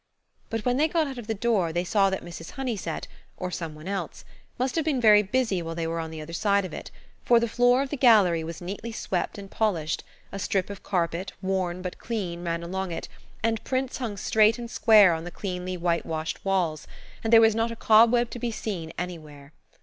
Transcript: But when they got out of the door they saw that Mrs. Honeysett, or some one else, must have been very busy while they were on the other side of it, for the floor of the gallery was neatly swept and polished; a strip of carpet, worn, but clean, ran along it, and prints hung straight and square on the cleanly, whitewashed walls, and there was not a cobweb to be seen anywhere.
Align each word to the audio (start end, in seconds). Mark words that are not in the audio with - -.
But 0.49 0.65
when 0.65 0.77
they 0.77 0.87
got 0.87 1.05
out 1.05 1.19
of 1.19 1.27
the 1.27 1.35
door 1.35 1.71
they 1.71 1.83
saw 1.83 2.09
that 2.09 2.25
Mrs. 2.25 2.53
Honeysett, 2.53 3.05
or 3.37 3.51
some 3.51 3.75
one 3.75 3.87
else, 3.87 4.25
must 4.57 4.73
have 4.73 4.83
been 4.83 4.99
very 4.99 5.21
busy 5.21 5.61
while 5.61 5.75
they 5.75 5.85
were 5.85 5.99
on 5.99 6.09
the 6.09 6.21
other 6.21 6.33
side 6.33 6.65
of 6.65 6.73
it, 6.73 6.89
for 7.23 7.39
the 7.39 7.47
floor 7.47 7.83
of 7.83 7.91
the 7.91 7.97
gallery 7.97 8.43
was 8.43 8.61
neatly 8.61 8.91
swept 8.91 9.37
and 9.37 9.51
polished; 9.51 10.03
a 10.31 10.39
strip 10.39 10.71
of 10.71 10.81
carpet, 10.81 11.33
worn, 11.39 11.83
but 11.83 11.99
clean, 11.99 12.43
ran 12.43 12.63
along 12.63 12.91
it, 12.91 13.09
and 13.43 13.63
prints 13.63 13.97
hung 13.99 14.17
straight 14.17 14.57
and 14.57 14.71
square 14.71 15.13
on 15.13 15.23
the 15.23 15.29
cleanly, 15.29 15.77
whitewashed 15.77 16.43
walls, 16.43 16.87
and 17.23 17.31
there 17.31 17.39
was 17.39 17.53
not 17.53 17.71
a 17.71 17.75
cobweb 17.75 18.31
to 18.31 18.39
be 18.39 18.49
seen 18.49 18.91
anywhere. 18.97 19.53